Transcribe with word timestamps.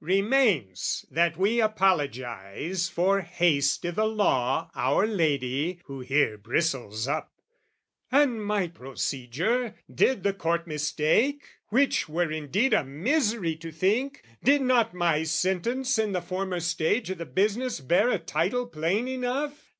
Remains 0.00 1.06
that 1.08 1.36
we 1.36 1.60
apologize 1.60 2.88
for 2.88 3.20
haste 3.20 3.86
I' 3.86 3.92
the 3.92 4.04
Law, 4.06 4.68
our 4.74 5.06
lady 5.06 5.78
who 5.84 6.00
here 6.00 6.36
bristles 6.36 7.06
up 7.06 7.32
"And 8.10 8.44
my 8.44 8.66
procedure? 8.66 9.76
Did 9.88 10.24
the 10.24 10.32
Court 10.32 10.66
mistake? 10.66 11.44
"(Which 11.68 12.08
were 12.08 12.32
indeed 12.32 12.74
a 12.74 12.82
misery 12.82 13.54
to 13.54 13.70
think) 13.70 14.24
"Did 14.42 14.62
not 14.62 14.94
my 14.94 15.22
sentence 15.22 15.96
in 15.96 16.10
the 16.10 16.20
former 16.20 16.58
stage 16.58 17.08
"O' 17.12 17.14
the 17.14 17.24
business 17.24 17.78
bear 17.78 18.08
a 18.10 18.18
title 18.18 18.66
plain 18.66 19.06
enough? 19.06 19.70